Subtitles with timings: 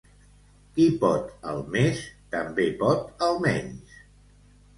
[0.77, 2.01] Qui pot el més,
[2.37, 3.95] també pot el menys.